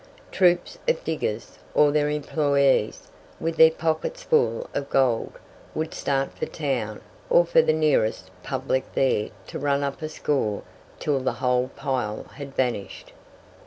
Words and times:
Troops 0.31 0.79
of 0.87 1.03
diggers, 1.03 1.59
or 1.75 1.91
their 1.91 2.09
employees, 2.09 3.03
with 3.39 3.57
their 3.57 3.69
pockets 3.69 4.23
full 4.23 4.67
of 4.73 4.89
gold, 4.89 5.33
would 5.75 5.93
start 5.93 6.35
for 6.35 6.47
town, 6.47 7.01
or 7.29 7.45
for 7.45 7.61
the 7.61 7.71
nearest 7.71 8.31
"public," 8.41 8.91
there 8.95 9.29
to 9.45 9.59
run 9.59 9.83
up 9.83 10.01
a 10.01 10.09
score 10.09 10.63
till 10.97 11.19
the 11.19 11.33
whole 11.33 11.67
"pile" 11.75 12.23
had 12.33 12.55
vanished. 12.55 13.13